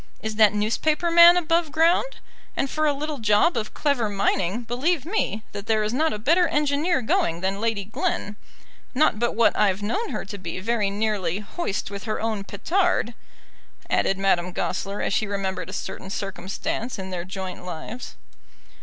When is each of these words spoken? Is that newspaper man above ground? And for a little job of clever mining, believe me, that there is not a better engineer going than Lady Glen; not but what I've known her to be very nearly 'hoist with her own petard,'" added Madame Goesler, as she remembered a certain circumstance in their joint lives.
Is 0.23 0.33
that 0.37 0.55
newspaper 0.55 1.11
man 1.11 1.37
above 1.37 1.71
ground? 1.71 2.17
And 2.57 2.71
for 2.71 2.87
a 2.87 2.91
little 2.91 3.19
job 3.19 3.55
of 3.55 3.75
clever 3.75 4.09
mining, 4.09 4.63
believe 4.63 5.05
me, 5.05 5.43
that 5.51 5.67
there 5.67 5.83
is 5.83 5.93
not 5.93 6.11
a 6.11 6.17
better 6.17 6.47
engineer 6.47 7.03
going 7.03 7.41
than 7.41 7.61
Lady 7.61 7.85
Glen; 7.85 8.35
not 8.95 9.19
but 9.19 9.35
what 9.35 9.55
I've 9.55 9.83
known 9.83 10.09
her 10.09 10.25
to 10.25 10.39
be 10.39 10.59
very 10.59 10.89
nearly 10.89 11.37
'hoist 11.37 11.91
with 11.91 12.05
her 12.05 12.19
own 12.19 12.43
petard,'" 12.43 13.13
added 13.91 14.17
Madame 14.17 14.53
Goesler, 14.53 15.03
as 15.03 15.13
she 15.13 15.27
remembered 15.27 15.69
a 15.69 15.71
certain 15.71 16.09
circumstance 16.09 16.97
in 16.97 17.11
their 17.11 17.23
joint 17.23 17.63
lives. 17.63 18.15